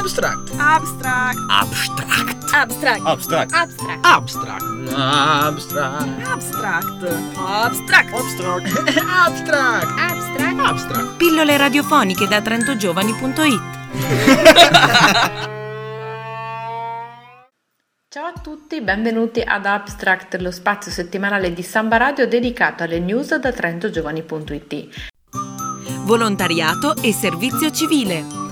[0.00, 0.50] Abstract.
[0.56, 1.38] Abstract.
[1.50, 2.54] Abstract.
[2.54, 3.04] Abstract.
[3.04, 3.52] Abstract.
[3.52, 4.02] Abstract.
[4.02, 4.64] Abstract.
[4.96, 6.14] Abstract.
[6.16, 6.86] Abstract.
[7.36, 8.14] Abstract.
[8.14, 8.66] Abstract.
[8.96, 9.86] Abstract.
[9.98, 10.58] Abstract.
[10.58, 11.16] Abstract.
[11.18, 13.60] Pillole radiofoniche da trentogiovani.it
[18.08, 23.36] Ciao a tutti, benvenuti ad Abstract, lo spazio settimanale di Samba Radio dedicato alle news
[23.36, 25.10] da trentogiovani.it.
[26.04, 28.49] Volontariato e servizio civile.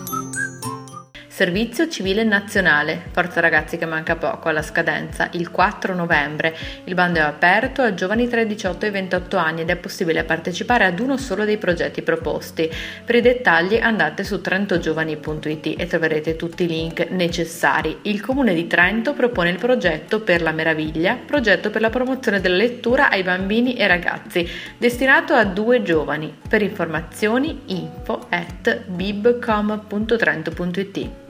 [1.38, 6.52] Servizio Civile Nazionale, Forza Ragazzi che manca poco alla scadenza, il 4 novembre.
[6.83, 9.77] Il bando è aperto a giovani tra i 18 e i 28 anni ed è
[9.77, 12.69] possibile partecipare ad uno solo dei progetti proposti.
[13.05, 17.98] Per i dettagli andate su trentogiovani.it e troverete tutti i link necessari.
[18.02, 22.57] Il Comune di Trento propone il progetto per la meraviglia, progetto per la promozione della
[22.57, 24.45] lettura ai bambini e ragazzi,
[24.77, 26.37] destinato a due giovani.
[26.48, 31.27] Per informazioni info at bibcom.trento.it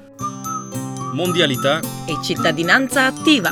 [1.18, 1.80] Mondialità.
[2.06, 3.50] E cittadinanza attiva.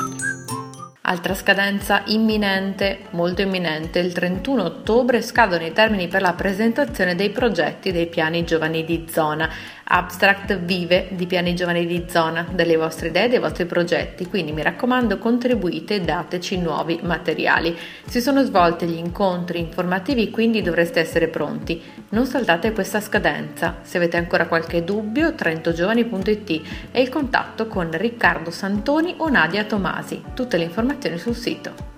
[1.00, 7.30] Altra scadenza imminente, molto imminente, il 31 ottobre scadono i termini per la presentazione dei
[7.30, 9.50] progetti dei piani giovani di zona.
[9.88, 14.62] Abstract vive di piani giovani di zona, delle vostre idee, dei vostri progetti, quindi mi
[14.62, 17.76] raccomando contribuite e dateci nuovi materiali.
[18.04, 21.80] Si sono svolti gli incontri informativi, quindi dovreste essere pronti.
[22.08, 23.76] Non saltate questa scadenza.
[23.82, 30.20] Se avete ancora qualche dubbio, trentogiovani.it è il contatto con Riccardo Santoni o Nadia Tomasi.
[30.34, 31.94] Tutte le informazioni sul sito.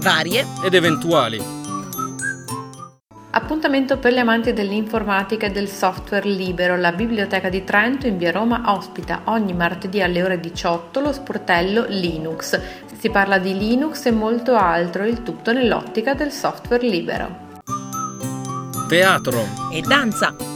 [0.00, 1.59] Varie Ed eventuali.
[3.32, 6.76] Appuntamento per gli amanti dell'informatica e del software libero.
[6.76, 11.84] La Biblioteca di Trento in via Roma ospita ogni martedì alle ore 18 lo sportello
[11.88, 12.60] Linux.
[12.98, 17.48] Si parla di Linux e molto altro, il tutto nell'ottica del software libero.
[18.88, 19.46] Teatro.
[19.72, 20.49] e danza.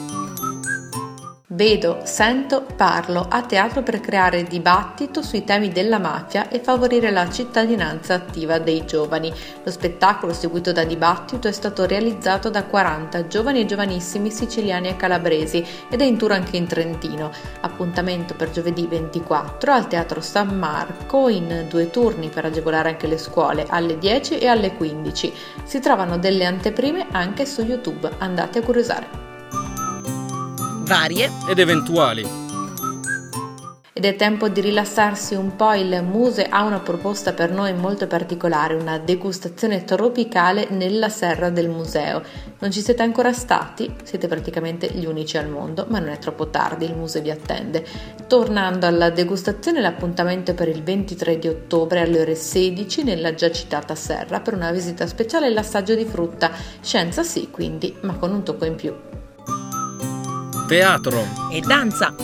[1.54, 7.30] Vedo, sento, parlo a teatro per creare dibattito sui temi della mafia e favorire la
[7.30, 9.32] cittadinanza attiva dei giovani.
[9.62, 14.96] Lo spettacolo seguito da dibattito è stato realizzato da 40 giovani e giovanissimi siciliani e
[14.96, 17.30] calabresi ed è in tour anche in Trentino.
[17.60, 23.16] Appuntamento per giovedì 24 al Teatro San Marco in due turni per agevolare anche le
[23.16, 25.32] scuole alle 10 e alle 15.
[25.62, 29.23] Si trovano delle anteprime anche su YouTube, andate a curiosare.
[30.84, 32.42] Varie Ed eventuali.
[33.96, 38.06] Ed è tempo di rilassarsi un po', il Muse ha una proposta per noi molto
[38.06, 42.20] particolare, una degustazione tropicale nella serra del museo.
[42.58, 43.94] Non ci siete ancora stati?
[44.02, 47.82] Siete praticamente gli unici al mondo, ma non è troppo tardi, il Muse vi attende.
[48.26, 53.50] Tornando alla degustazione, l'appuntamento è per il 23 di ottobre alle ore 16 nella già
[53.50, 56.50] citata serra per una visita speciale e l'assaggio di frutta.
[56.82, 58.94] Scienza sì, quindi, ma con un tocco in più.
[60.66, 61.26] Teatro.
[61.50, 62.23] e danza.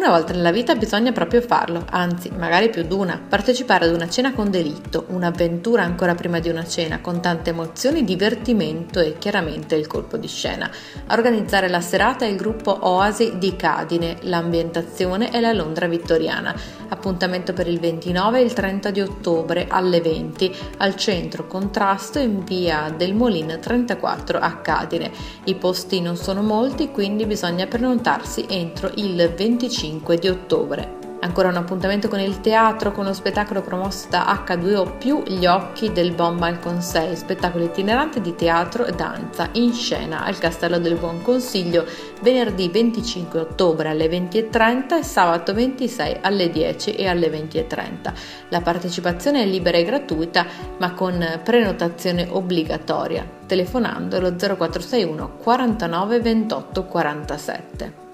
[0.00, 4.32] Una volta nella vita bisogna proprio farlo, anzi, magari più d'una, partecipare ad una cena
[4.32, 9.86] con delitto, un'avventura ancora prima di una cena, con tante emozioni, divertimento e chiaramente il
[9.86, 10.70] colpo di scena.
[11.06, 16.54] A organizzare la serata è il gruppo Oasi di Cadine, l'ambientazione è la Londra Vittoriana.
[16.88, 22.42] Appuntamento per il 29 e il 30 di ottobre alle 20 al centro Contrasto in
[22.42, 25.10] via del Molin 34 a Cadine.
[25.44, 29.88] I posti non sono molti, quindi bisogna prenotarsi entro il 25
[30.18, 31.00] di ottobre.
[31.22, 36.12] Ancora un appuntamento con il teatro con lo spettacolo promosso da H2O Gli occhi del
[36.12, 41.20] Bon Balcon 6, spettacolo itinerante di teatro e danza in scena al Castello del Buon
[41.20, 41.84] Consiglio
[42.22, 48.12] venerdì 25 ottobre alle 20.30 e sabato 26 alle 10 e alle 20.30.
[48.48, 50.46] La partecipazione è libera e gratuita
[50.78, 58.09] ma con prenotazione obbligatoria telefonando allo 0461 49 28 47.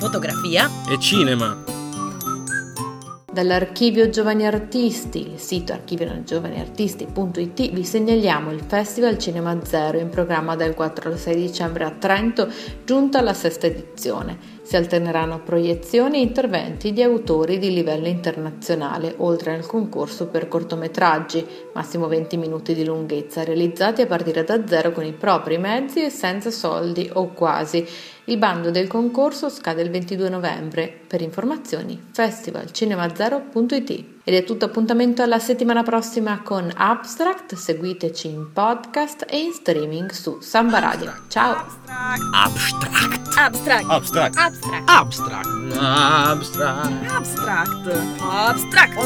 [0.00, 1.62] Fotografia E cinema.
[3.30, 10.72] Dall'archivio Giovani Artisti, il sito archiviogiovaniartisti.it, vi segnaliamo il Festival Cinema Zero in programma dal
[10.72, 12.48] 4 al 6 dicembre a Trento,
[12.82, 14.38] giunta alla sesta edizione.
[14.70, 21.44] Si alterneranno proiezioni e interventi di autori di livello internazionale, oltre al concorso per cortometraggi,
[21.74, 26.10] massimo 20 minuti di lunghezza, realizzati a partire da zero con i propri mezzi e
[26.10, 27.84] senza soldi o quasi.
[28.26, 31.00] Il bando del concorso scade il 22 novembre.
[31.04, 34.19] Per informazioni festivalcinemazero.it.
[34.30, 40.12] Ed è tutto appuntamento alla settimana prossima con Abstract, seguiteci in podcast e in streaming
[40.12, 41.12] su Samba Radio.
[41.26, 41.66] Ciao!
[42.32, 43.36] Abstract.
[43.36, 43.90] Abstract.
[43.90, 44.36] Abstract.
[44.38, 44.86] Abstract.
[44.86, 45.48] Abstract.
[45.76, 47.10] Abstract.
[47.10, 47.10] Abstract.
[47.10, 48.22] Abstract.
[48.22, 48.96] Abstract.